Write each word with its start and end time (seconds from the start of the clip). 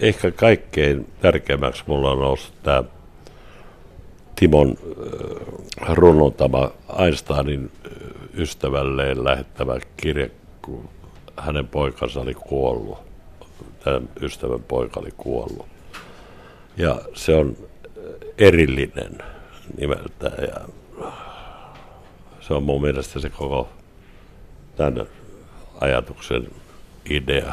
ehkä 0.00 0.30
kaikkein 0.30 1.12
tärkeimmäksi 1.20 1.82
mulla 1.86 2.10
on 2.10 2.18
noussut 2.18 2.54
tämä 2.62 2.84
Timon 4.36 4.76
äh, 5.82 5.96
runontama 5.96 6.70
Einsteinin 6.98 7.70
äh, 7.86 7.92
ystävälleen 8.34 9.24
lähettävä 9.24 9.80
kirje, 9.96 10.30
kun 10.62 10.88
hänen 11.36 11.68
poikansa 11.68 12.20
oli 12.20 12.34
kuollut. 12.34 12.98
Tämän 13.84 14.08
ystävän 14.20 14.62
poika 14.62 15.00
oli 15.00 15.12
kuollut. 15.16 15.66
Ja 16.76 17.00
se 17.14 17.34
on 17.34 17.56
erillinen 18.38 19.18
nimeltään 19.80 20.42
ja 20.42 20.68
se 22.40 22.54
on 22.54 22.62
mun 22.62 22.80
mielestä 22.80 23.20
se 23.20 23.30
koko 23.30 23.68
tämän 24.76 25.06
ajatuksen 25.80 26.48
idea, 27.10 27.52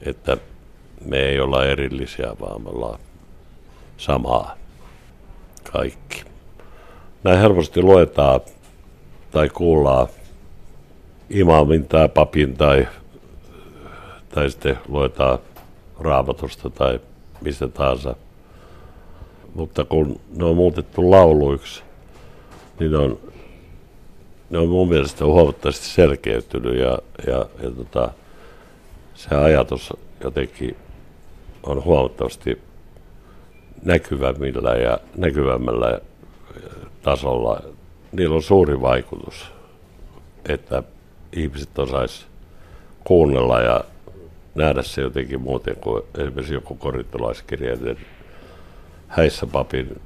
että 0.00 0.36
me 1.04 1.18
ei 1.18 1.40
olla 1.40 1.66
erillisiä, 1.66 2.30
vaan 2.40 2.62
me 2.62 2.68
ollaan 2.68 2.98
samaa 3.96 4.56
kaikki. 5.72 6.24
Näin 7.24 7.38
helposti 7.38 7.82
luetaan 7.82 8.40
tai 9.30 9.48
kuullaan 9.48 10.08
imamin 11.30 11.88
tai 11.88 12.08
papin 12.08 12.56
tai, 12.56 12.88
tai 14.28 14.50
sitten 14.50 14.78
luetaan 14.88 15.38
raamatusta 16.00 16.70
tai 16.70 17.00
mistä 17.40 17.68
tahansa. 17.68 18.14
Mutta 19.54 19.84
kun 19.84 20.20
ne 20.36 20.44
on 20.44 20.56
muutettu 20.56 21.10
lauluiksi, 21.10 21.82
niin 22.80 22.90
ne 22.90 22.98
on, 22.98 23.18
ne 24.50 24.58
on 24.58 24.68
mun 24.68 24.88
mielestä 24.88 25.24
huomattavasti 25.24 25.86
selkeytynyt 25.86 26.78
ja, 26.78 26.98
ja, 27.26 27.46
ja 27.62 27.70
tota, 27.70 28.10
se 29.14 29.34
ajatus 29.34 29.92
jotenkin 30.24 30.76
on 31.62 31.84
huomattavasti 31.84 32.58
näkyvämmillä 33.82 34.70
ja 34.70 34.98
näkyvämmällä 35.16 36.00
tasolla. 37.02 37.62
Niillä 38.12 38.36
on 38.36 38.42
suuri 38.42 38.80
vaikutus, 38.80 39.52
että 40.48 40.82
ihmiset 41.32 41.78
osais 41.78 42.26
kuunnella 43.04 43.60
ja 43.60 43.84
nähdä 44.54 44.82
se 44.82 45.00
jotenkin 45.00 45.40
muuten 45.40 45.76
kuin 45.76 46.02
esimerkiksi 46.18 46.54
joku 46.54 46.74
korintolaiskirjeiden 46.74 47.98
häissä 49.08 49.46
papin 49.46 50.00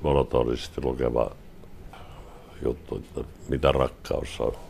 monotonisesti 0.00 0.80
lukeva 0.84 1.30
juttu, 2.64 2.96
että 2.96 3.30
mitä 3.48 3.72
rakkaus 3.72 4.40
on. 4.40 4.67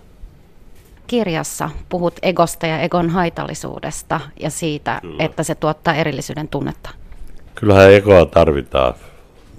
Kirjassa 1.08 1.70
puhut 1.88 2.14
egosta 2.22 2.66
ja 2.66 2.80
egon 2.80 3.10
haitallisuudesta 3.10 4.20
ja 4.40 4.50
siitä, 4.50 4.98
Kyllä. 5.02 5.24
että 5.24 5.42
se 5.42 5.54
tuottaa 5.54 5.94
erillisyyden 5.94 6.48
tunnetta. 6.48 6.90
Kyllähän 7.54 7.92
egoa 7.92 8.26
tarvitaan 8.26 8.94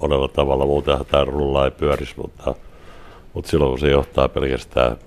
monella 0.02 0.27
tavalla, 0.27 0.66
muutenhan 0.66 1.05
tämä 1.05 1.25
rulla 1.25 1.66
ei 1.66 1.72
pyörisi, 1.72 2.14
mutta, 2.17 2.55
mutta 3.33 3.52
silloin 3.52 3.72
kun 3.72 3.80
se 3.80 3.89
johtaa 3.89 4.30
pelkästään 4.30 4.97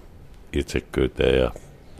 itsekkyyteen 0.52 1.38
ja 1.40 1.50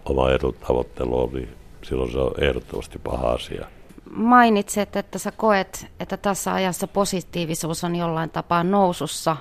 oma 0.04 0.30
edun 0.30 0.54
tavoitteluun, 0.68 1.32
niin 1.32 1.48
silloin 1.82 2.12
se 2.12 2.18
on 2.18 2.32
ehdottomasti 2.38 2.98
paha 2.98 3.32
asia. 3.32 3.66
Mainitset, 4.10 4.96
että 4.96 5.18
sä 5.18 5.30
koet, 5.30 5.86
että 6.00 6.16
tässä 6.16 6.54
ajassa 6.54 6.86
positiivisuus 6.86 7.84
on 7.84 7.96
jollain 7.96 8.30
tapaa 8.30 8.64
nousussa, 8.64 9.36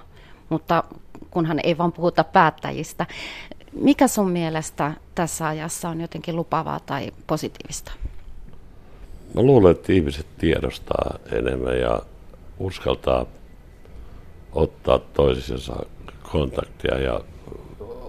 mutta 0.50 0.84
kunhan 1.32 1.60
ei 1.64 1.78
vaan 1.78 1.92
puhuta 1.92 2.24
päättäjistä. 2.24 3.06
Mikä 3.74 4.08
sun 4.08 4.30
mielestä 4.30 4.94
tässä 5.16 5.48
ajassa 5.48 5.90
on 5.90 6.02
jotenkin 6.02 6.36
lupavaa 6.36 6.80
tai 6.80 7.12
positiivista? 7.28 7.92
Mä 9.34 9.42
luulen, 9.42 9.72
että 9.72 9.94
ihmiset 9.94 10.26
tiedostaa 10.38 11.20
enemmän 11.32 11.80
ja 11.80 12.02
uskaltaa 12.60 13.26
ottaa 14.52 15.00
toisisensa 15.00 15.86
kontaktia 16.32 17.00
ja 17.00 17.22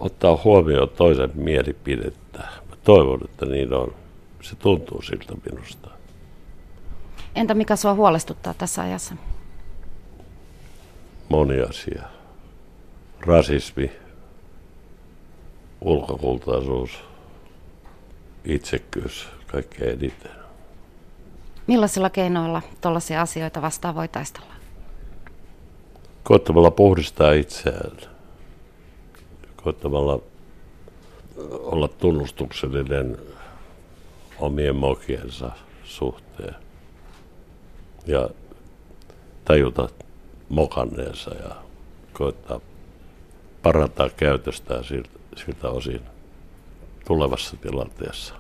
ottaa 0.01 0.41
huomioon 0.45 0.89
toisen 0.89 1.31
mielipidettä. 1.35 2.39
Mä 2.39 2.77
toivon, 2.85 3.21
että 3.25 3.47
niin 3.47 3.75
on. 3.75 3.95
Se 4.41 4.57
tuntuu 4.57 5.03
siltä 5.03 5.35
minusta. 5.51 5.91
Entä 7.35 7.55
mikä 7.55 7.77
sua 7.77 7.95
huolestuttaa 7.95 8.55
tässä 8.55 8.83
ajassa? 8.83 9.15
Moni 11.29 11.61
asia. 11.61 12.03
Rasismi, 13.21 13.93
ulkokultaisuus, 15.85 16.91
itsekkyys, 18.45 19.29
kaikkein 19.47 19.91
eniten. 19.91 20.31
Millaisilla 21.67 22.11
keinoilla 22.11 22.63
tuollaisia 22.81 23.21
asioita 23.23 23.63
vastaan 23.63 23.95
voi 23.95 24.09
taistella? 24.09 24.53
Koittamalla 26.23 26.71
puhdistaa 26.71 27.33
itseään. 27.33 27.97
Koittamalla 29.57 30.21
olla 31.51 31.89
tunnustuksellinen 31.89 33.19
omien 34.39 34.77
mokiensa 34.77 35.51
suhteen. 35.85 36.55
Ja 38.07 38.29
tajuta 39.45 39.89
mokanneensa 40.49 41.35
ja 41.35 41.57
koittaa 42.13 42.61
parantaa 43.63 44.09
käytöstään 44.09 44.85
siltä, 44.85 45.22
siltä 45.37 45.69
osin 45.69 46.01
tulevassa 47.07 47.57
tilanteessa. 47.57 48.35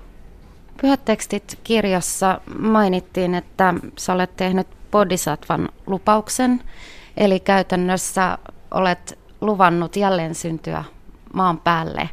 Pyhät 0.80 1.04
tekstit 1.04 1.58
kirjassa 1.64 2.40
mainittiin, 2.58 3.34
että 3.34 3.74
sä 3.98 4.12
olet 4.12 4.36
tehnyt 4.36 4.66
bodhisattvan 4.90 5.68
lupauksen, 5.86 6.62
eli 7.16 7.40
käytännössä 7.40 8.38
olet 8.70 9.18
luvannut 9.40 9.96
jälleen 9.96 10.34
syntyä 10.34 10.84
maan 11.32 11.58
päälle, 11.58 12.08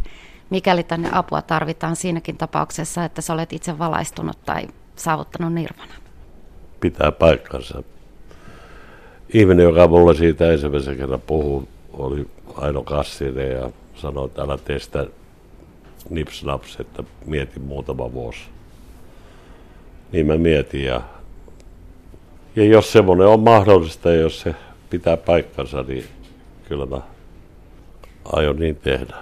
mikäli 0.49 0.83
tänne 0.83 1.09
apua 1.11 1.41
tarvitaan 1.41 1.95
siinäkin 1.95 2.37
tapauksessa, 2.37 3.03
että 3.05 3.21
sä 3.21 3.33
olet 3.33 3.53
itse 3.53 3.79
valaistunut 3.79 4.37
tai 4.45 4.67
saavuttanut 4.95 5.53
nirvana. 5.53 5.93
Pitää 6.79 7.11
paikkansa. 7.11 7.83
Ihminen, 9.33 9.63
joka 9.63 9.87
mulle 9.87 10.15
siitä 10.15 10.51
ensimmäisen 10.51 10.97
kerran 10.97 11.21
puhui, 11.21 11.63
oli 11.93 12.27
Aino 12.55 12.83
Kassinen 12.83 13.51
ja 13.51 13.69
sanoi, 13.99 14.25
että 14.25 14.41
älä 14.41 14.57
tee 14.57 14.79
sitä 14.79 15.07
nipsnaps, 16.09 16.79
että 16.79 17.03
mietin 17.25 17.61
muutama 17.61 18.13
vuosi. 18.13 18.39
Niin 20.11 20.27
mä 20.27 20.37
mietin 20.37 20.83
ja, 20.83 21.01
ja 22.55 22.63
jos 22.63 22.91
semmoinen 22.91 23.27
on 23.27 23.39
mahdollista 23.39 24.11
ja 24.11 24.21
jos 24.21 24.41
se 24.41 24.55
pitää 24.89 25.17
paikkansa, 25.17 25.83
niin 25.83 26.05
kyllä 26.67 26.85
mä 26.85 27.01
aion 28.25 28.55
niin 28.55 28.75
tehdä. 28.75 29.15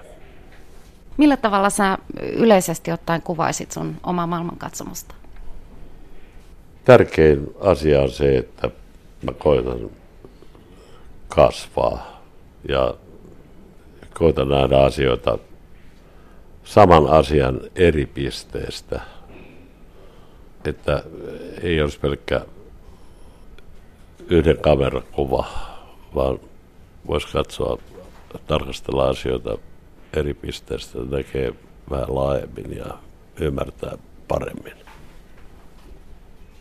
Millä 1.17 1.37
tavalla 1.37 1.69
sä 1.69 1.97
yleisesti 2.19 2.91
ottaen 2.91 3.21
kuvaisit 3.21 3.71
sun 3.71 3.95
omaa 4.03 4.27
maailmankatsomusta? 4.27 5.15
Tärkein 6.85 7.47
asia 7.59 8.01
on 8.01 8.11
se, 8.11 8.37
että 8.37 8.69
mä 9.23 9.31
koitan 9.31 9.89
kasvaa 11.27 12.21
ja 12.69 12.95
koitan 14.17 14.49
nähdä 14.49 14.79
asioita 14.79 15.37
saman 16.63 17.07
asian 17.07 17.61
eri 17.75 18.05
pisteestä. 18.05 19.01
Että 20.65 21.03
ei 21.61 21.81
olisi 21.81 21.99
pelkkä 21.99 22.41
yhden 24.29 24.57
kamerakuva, 24.57 25.45
vaan 26.15 26.39
voisi 27.07 27.27
katsoa, 27.27 27.77
tarkastella 28.47 29.09
asioita 29.09 29.57
eri 30.13 30.33
pisteestä, 30.33 30.99
näkee 30.99 31.53
vähän 31.89 32.15
laajemmin 32.15 32.77
ja 32.77 32.97
ymmärtää 33.39 33.97
paremmin. 34.27 34.73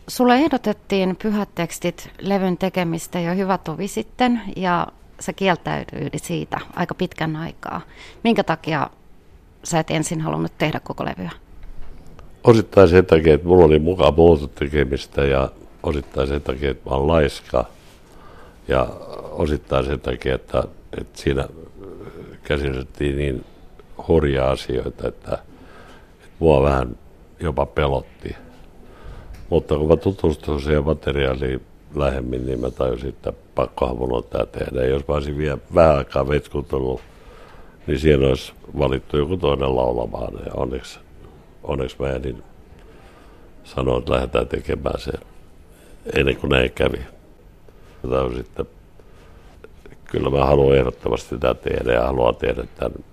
Sulle 0.07 0.35
ehdotettiin 0.35 1.15
pyhät 1.15 1.49
tekstit 1.55 2.09
levyn 2.19 2.57
tekemistä 2.57 3.19
jo 3.19 3.35
hyvä 3.35 3.57
tovi 3.57 3.87
sitten 3.87 4.41
ja 4.55 4.87
sä 5.19 5.33
kieltäytyit 5.33 6.23
siitä 6.23 6.59
aika 6.75 6.95
pitkän 6.95 7.35
aikaa. 7.35 7.81
Minkä 8.23 8.43
takia 8.43 8.89
sä 9.63 9.79
et 9.79 9.91
ensin 9.91 10.21
halunnut 10.21 10.57
tehdä 10.57 10.79
koko 10.79 11.05
levyä? 11.05 11.31
Osittain 12.43 12.89
sen 12.89 13.05
takia, 13.05 13.33
että 13.33 13.47
mulla 13.47 13.65
oli 13.65 13.79
mukaan 13.79 14.13
muuta 14.13 14.47
tekemistä 14.47 15.25
ja 15.25 15.51
osittain 15.83 16.27
sen 16.27 16.41
takia, 16.41 16.71
että 16.71 16.89
mä 16.89 16.95
oon 16.95 17.07
laiska. 17.07 17.65
Ja 18.67 18.87
osittain 19.31 19.85
sen 19.85 19.99
takia, 19.99 20.35
että, 20.35 20.63
että 20.97 21.21
siinä 21.21 21.47
käsiteltiin 22.43 23.17
niin 23.17 23.45
hurjaa 24.07 24.51
asioita, 24.51 24.89
että, 24.89 25.07
että 25.07 25.39
mua 26.39 26.63
vähän 26.63 26.97
jopa 27.39 27.65
pelotti. 27.65 28.35
Mutta 29.49 29.77
kun 29.77 29.87
mä 29.87 29.97
tutustuin 29.97 30.61
siihen 30.61 30.85
materiaaliin 30.85 31.61
lähemmin, 31.95 32.45
niin 32.45 32.59
mä 32.59 32.71
tajusin, 32.71 33.09
että 33.09 33.33
pakkohan 33.55 33.97
mun 33.97 34.13
on 34.13 34.23
tämä 34.23 34.45
tehdä. 34.45 34.81
Ja 34.81 34.87
jos 34.87 35.07
mä 35.07 35.15
olisin 35.15 35.37
vielä 35.37 35.57
vähän 35.75 35.97
aikaa 35.97 36.27
vetkutellut, 36.27 37.01
niin 37.87 37.99
siinä 37.99 38.27
olisi 38.27 38.53
valittu 38.79 39.17
joku 39.17 39.37
toinen 39.37 39.75
laulamaan. 39.75 40.33
Ja 40.45 40.51
onneksi, 40.53 40.99
onneksi 41.63 41.95
mä 41.99 42.09
ehdin 42.09 42.43
sanoin, 43.63 43.99
että 43.99 44.13
lähdetään 44.13 44.47
tekemään 44.47 44.99
se 44.99 45.11
ennen 46.15 46.37
kuin 46.37 46.49
näin 46.49 46.71
kävi. 46.71 46.99
On 48.03 48.35
sitten, 48.35 48.65
kyllä 50.05 50.29
mä 50.29 50.45
haluan 50.45 50.77
ehdottomasti 50.77 51.29
sitä 51.29 51.53
tehdä 51.53 51.93
ja 51.93 52.05
haluan 52.05 52.35
tehdä 52.35 52.63
tämän. 52.75 53.03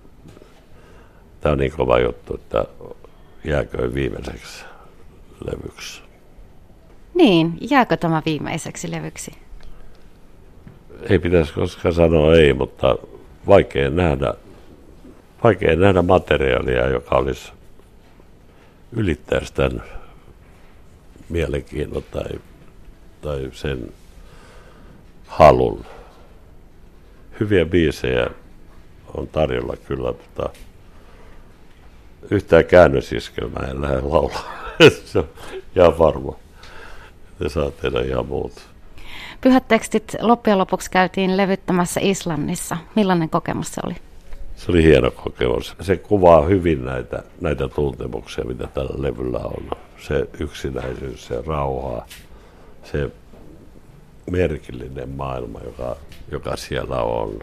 Tämä 1.41 1.53
on 1.53 1.59
niin 1.59 1.71
kova 1.71 1.99
juttu, 1.99 2.35
että 2.35 2.65
jääkö 3.43 3.93
viimeiseksi 3.93 4.65
levyksi. 5.45 6.01
Niin, 7.15 7.57
jääkö 7.69 7.97
tämä 7.97 8.21
viimeiseksi 8.25 8.91
levyksi? 8.91 9.31
Ei 11.09 11.19
pitäisi 11.19 11.53
koskaan 11.53 11.93
sanoa 11.93 12.35
ei, 12.35 12.53
mutta 12.53 12.95
vaikea 13.47 13.89
nähdä, 13.89 14.33
vaikea 15.43 15.75
nähdä 15.75 16.01
materiaalia, 16.01 16.89
joka 16.89 17.15
olisi 17.15 17.51
ylittäisi 18.91 19.53
tämän 19.53 19.83
mielenkiinnon 21.29 22.03
tai, 22.11 22.39
tai 23.21 23.49
sen 23.53 23.93
halun. 25.27 25.85
Hyviä 27.39 27.65
biisejä 27.65 28.27
on 29.13 29.27
tarjolla 29.27 29.75
kyllä, 29.87 30.11
mutta 30.11 30.49
yhtään 32.31 32.65
käännösiskelmää 32.65 33.67
en 33.71 33.81
lähde 33.81 34.01
laulaa. 34.01 34.75
Se 35.05 35.19
on 35.19 35.29
ihan 35.75 35.99
varma. 35.99 36.44
Ne 37.39 37.49
saa 37.49 37.71
tehdä 37.71 38.01
ihan 38.01 38.25
muuta. 38.25 38.61
Pyhät 39.41 39.67
tekstit 39.67 40.15
loppujen 40.21 40.57
lopuksi 40.57 40.91
käytiin 40.91 41.37
levyttämässä 41.37 41.99
Islannissa. 42.03 42.77
Millainen 42.95 43.29
kokemus 43.29 43.73
se 43.73 43.81
oli? 43.85 43.95
Se 44.55 44.71
oli 44.71 44.83
hieno 44.83 45.11
kokemus. 45.11 45.75
Se 45.81 45.97
kuvaa 45.97 46.41
hyvin 46.41 46.85
näitä, 46.85 47.23
näitä 47.41 47.67
tuntemuksia, 47.67 48.43
mitä 48.43 48.67
tällä 48.67 49.03
levyllä 49.03 49.39
on. 49.39 49.71
Se 49.97 50.27
yksinäisyys, 50.39 51.27
se 51.27 51.43
rauha, 51.47 52.05
se 52.83 53.11
merkillinen 54.31 55.09
maailma, 55.09 55.59
joka, 55.63 55.95
joka 56.31 56.55
siellä 56.55 57.01
on. 57.01 57.39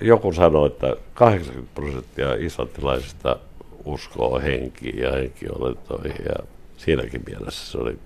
Joku 0.00 0.32
sanoi, 0.32 0.66
että 0.66 0.96
80 1.14 1.70
prosenttia 1.74 2.34
islantilaisista 2.34 3.36
uskoo 3.84 4.40
henkiin 4.40 4.98
ja 4.98 5.12
henkiolentoihin 5.12 6.24
ja 6.24 6.46
siinäkin 6.76 7.22
mielessä 7.26 7.72
se 7.72 7.78
oli, 7.78 7.98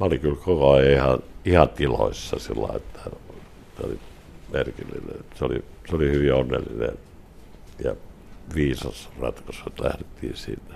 mä 0.00 0.06
olin 0.06 0.20
kyllä 0.20 0.36
koko 0.36 0.70
ajan 0.72 0.92
ihan, 0.92 1.18
ihan 1.44 1.68
tiloissa 1.68 2.38
sillä 2.38 2.68
että 2.76 3.00
se 3.76 3.86
oli 3.86 3.98
merkillinen. 4.52 5.24
Se 5.34 5.44
oli, 5.44 5.64
se 5.90 5.96
oli 5.96 6.10
hyvin 6.10 6.34
onnellinen 6.34 6.98
ja 7.84 7.96
viisas 8.54 9.08
ratkaisu, 9.20 9.62
että 9.66 9.84
lähdettiin 9.84 10.36
sinne. 10.36 10.74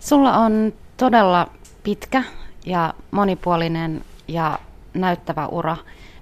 Sulla 0.00 0.36
on 0.36 0.72
todella 0.96 1.50
pitkä 1.82 2.24
ja 2.66 2.94
monipuolinen 3.10 4.04
ja 4.28 4.58
näyttävä 4.94 5.46
ura. 5.46 5.76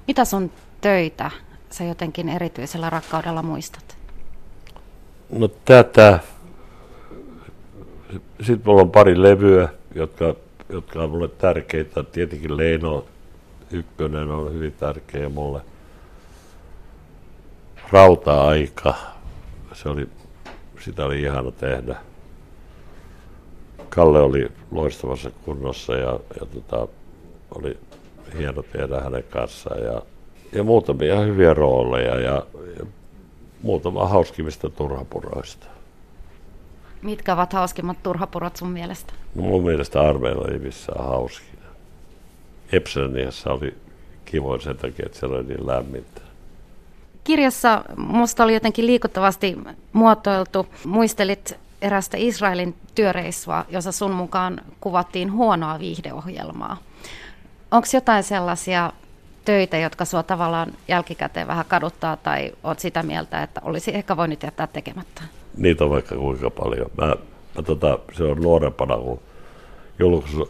Mitä 0.07 0.25
sun 0.25 0.51
töitä 0.81 1.31
sä 1.71 1.85
jotenkin 1.85 2.29
erityisellä 2.29 2.91
rakkaudella 2.91 3.43
muistat? 3.43 3.97
No 5.31 5.49
tätä. 5.49 6.19
Sitten 8.39 8.61
mulla 8.65 8.83
on 8.83 8.91
pari 8.91 9.23
levyä, 9.23 9.69
jotka, 9.95 10.35
jotka 10.69 11.03
on 11.03 11.11
mulle 11.11 11.29
tärkeitä. 11.29 12.03
Tietenkin 12.03 12.57
Leino 12.57 13.05
ykkönen 13.71 14.31
on 14.31 14.53
hyvin 14.53 14.73
tärkeä 14.73 15.29
mulle. 15.29 15.61
Rauta-aika, 17.93 18.95
se 19.73 19.89
oli, 19.89 20.09
sitä 20.81 21.05
oli 21.05 21.23
ihana 21.23 21.51
tehdä. 21.51 21.97
Kalle 23.89 24.21
oli 24.21 24.49
loistavassa 24.71 25.31
kunnossa 25.45 25.93
ja, 25.93 26.21
ja 26.41 26.47
tota, 26.47 26.89
oli 27.55 27.79
hieno 28.39 28.63
tehdä 28.63 29.01
hänen 29.01 29.25
kanssaan 29.31 29.83
ja, 29.83 30.03
ja 30.53 30.63
muutamia 30.63 31.21
hyviä 31.21 31.55
rooleja 31.55 32.21
ja, 32.21 32.47
ja 32.79 32.87
muutama 33.63 34.09
hauskimmista 34.09 34.71
turhapuroista. 34.71 35.67
Mitkä 37.03 37.33
ovat 37.33 37.53
hauskimmat 37.53 38.03
turhapurot 38.03 38.57
sun 38.57 38.71
mielestä? 38.71 39.13
No 39.35 39.43
mun 39.43 39.65
mielestä 39.65 40.01
Armeilla 40.01 40.49
ei 40.53 40.59
missään 40.59 41.05
hauskina. 41.05 41.63
Epseniassa 42.73 43.53
oli 43.53 43.75
kivoin 44.25 44.61
sen 44.61 44.77
takia, 44.77 45.07
että 45.07 45.19
siellä 45.19 45.37
oli 45.37 45.45
niin 45.45 45.67
lämmintä. 45.67 46.21
Kirjassa 47.25 47.85
musta 47.97 48.45
oli 48.45 48.55
jotenkin 48.55 48.87
liikuttavasti 48.87 49.59
muotoiltu. 49.93 50.67
Muistelit 50.85 51.57
erästä 51.83 52.17
Israelin 52.17 52.75
työreissua, 52.95 53.65
jossa 53.69 53.93
sun 53.93 54.11
mukaan 54.11 54.61
kuvattiin 54.81 55.33
huonoa 55.33 55.79
viihdeohjelmaa. 55.79 56.77
Onko 57.71 57.89
jotain 57.95 58.23
sellaisia 58.23 58.93
töitä, 59.45 59.77
jotka 59.77 60.05
sua 60.05 60.23
tavallaan 60.23 60.73
jälkikäteen 60.89 61.47
vähän 61.47 61.65
kaduttaa 61.69 62.17
tai 62.17 62.53
oot 62.65 62.79
sitä 62.79 63.03
mieltä, 63.03 63.43
että 63.43 63.61
olisi 63.65 63.95
ehkä 63.95 64.17
voinut 64.17 64.43
jättää 64.43 64.67
tekemättä? 64.67 65.23
Niitä 65.59 65.85
on 65.85 65.91
vaikka 65.91 66.17
kuinka 66.17 66.51
paljon. 66.51 66.91
Mä, 66.97 67.07
mä 67.57 67.63
tota, 67.63 67.99
se 68.13 68.25
on 68.25 68.43
nuorempana, 68.43 68.97
kun 68.97 69.21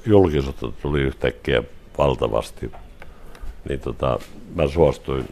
julkisuutta 0.06 0.68
tuli 0.82 1.00
yhtäkkiä 1.00 1.62
valtavasti, 1.98 2.72
niin 3.68 3.80
tota, 3.80 4.18
mä 4.54 4.68
suostuin 4.68 5.28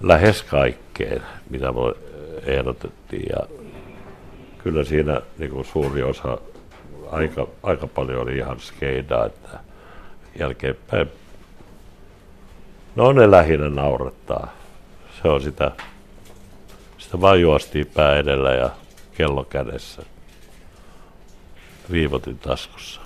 lähes 0.00 0.42
kaikkeen, 0.42 1.22
mitä 1.50 1.72
mulle 1.72 1.96
ehdotettiin. 2.46 3.26
Ja 3.30 3.46
kyllä 4.58 4.84
siinä 4.84 5.20
niin 5.38 5.50
kuin 5.50 5.64
suuri 5.64 6.02
osa, 6.02 6.38
aika, 7.10 7.46
aika 7.62 7.86
paljon 7.86 8.22
oli 8.22 8.36
ihan 8.36 8.60
skeidaa, 8.60 9.26
että 9.26 9.58
jälkeenpäin, 10.38 11.08
no 12.96 13.12
ne 13.12 13.30
lähinnä 13.30 13.68
naurattaa. 13.68 14.52
Se 15.22 15.28
on 15.28 15.42
sitä, 15.42 15.72
sitä 17.10 17.20
vaan 17.20 17.40
juostiin 17.40 17.86
pää 17.86 18.16
edellä 18.16 18.54
ja 18.54 18.70
kello 19.12 19.44
kädessä. 19.44 20.02
Viivotin 21.90 22.38
taskussa. 22.38 23.00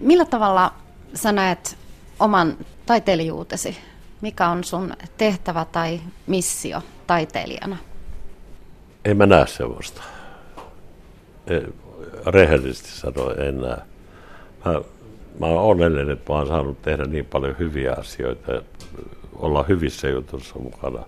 Millä 0.00 0.24
tavalla 0.24 0.72
sä 1.14 1.32
näet 1.32 1.76
oman 2.20 2.56
taiteilijuutesi? 2.86 3.76
Mikä 4.20 4.48
on 4.48 4.64
sun 4.64 4.92
tehtävä 5.16 5.66
tai 5.72 6.00
missio 6.26 6.82
taiteilijana? 7.06 7.76
En 9.04 9.16
mä 9.16 9.26
näe 9.26 9.46
sellaista. 9.46 10.02
Rehellisesti 12.26 12.88
sanoen 12.88 13.40
en 13.40 13.60
näe. 13.60 13.78
Mä, 14.64 14.72
mä 15.40 15.46
oon 15.46 15.70
onnellinen, 15.70 16.10
että 16.10 16.32
mä 16.32 16.38
oon 16.38 16.48
saanut 16.48 16.82
tehdä 16.82 17.04
niin 17.04 17.26
paljon 17.26 17.58
hyviä 17.58 17.92
asioita 17.92 18.52
olla 19.36 19.62
hyvissä 19.62 20.08
jutuissa 20.08 20.58
mukana. 20.58 21.04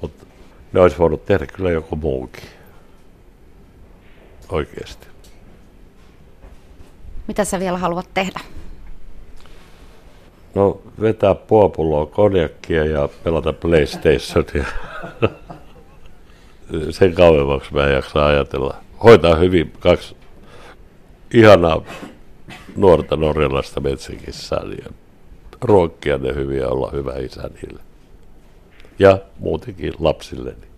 Mutta 0.00 0.26
ne 0.72 0.80
olisi 0.80 0.98
voinut 0.98 1.24
tehdä 1.24 1.46
kyllä 1.46 1.70
joku 1.70 1.96
muukin. 1.96 2.44
Oikeasti. 4.48 5.06
Mitä 7.28 7.44
sä 7.44 7.60
vielä 7.60 7.78
haluat 7.78 8.08
tehdä? 8.14 8.40
No 10.54 10.82
vetää 11.00 11.34
puopulloa 11.34 12.06
konjakkia 12.06 12.84
ja 12.84 13.08
pelata 13.24 13.52
PlayStationia. 13.52 14.66
Sen 16.90 17.14
kauemmaksi 17.14 17.74
mä 17.74 17.86
en 17.86 17.94
jaksa 17.94 18.26
ajatella. 18.26 18.74
Hoitaa 19.04 19.34
hyvin 19.34 19.72
kaksi 19.80 20.16
ihanaa 21.34 21.82
nuorta 22.76 23.16
norjalaista 23.16 23.80
metsäkissää 23.80 24.62
ja 24.84 24.92
ruokkia 25.60 26.18
ne 26.18 26.34
hyviä 26.34 26.68
olla 26.68 26.90
hyvä 26.92 27.12
isä 27.12 27.42
niille. 27.42 27.82
Ja 29.02 29.18
muutenkin 29.38 29.94
lapsilleni. 29.98 30.71